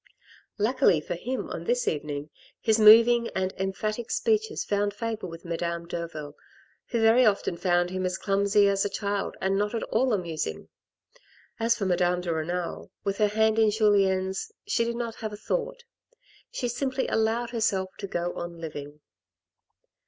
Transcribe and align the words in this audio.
Luckily 0.57 0.99
for 0.99 1.13
him 1.13 1.51
on 1.51 1.65
this 1.65 1.87
evening, 1.87 2.31
his 2.59 2.79
moving 2.79 3.27
and 3.35 3.51
emphatic 3.59 4.09
speeches 4.09 4.65
found 4.65 4.95
favour 4.95 5.27
with 5.27 5.45
Madame 5.45 5.87
Derville, 5.87 6.33
who 6.87 6.99
very 6.99 7.23
often 7.23 7.55
found 7.55 7.91
him 7.91 8.03
as 8.03 8.17
clumsy 8.17 8.67
as 8.67 8.83
a 8.83 8.89
child 8.89 9.37
and 9.41 9.59
not 9.59 9.75
at 9.75 9.83
all 9.83 10.11
amusing. 10.11 10.69
As 11.59 11.77
for 11.77 11.85
Madame 11.85 12.21
de 12.21 12.33
Renal, 12.33 12.89
with 13.03 13.19
her 13.19 13.27
hand 13.27 13.59
in 13.59 13.69
Julien's, 13.69 14.51
she 14.67 14.83
did 14.83 14.95
not 14.95 15.17
have 15.17 15.33
a 15.33 15.37
thought; 15.37 15.83
she 16.51 16.67
simply 16.67 17.07
allowed 17.07 17.51
herself 17.51 17.91
to 17.99 18.07
go 18.07 18.33
on 18.33 18.57
living. 18.59 19.01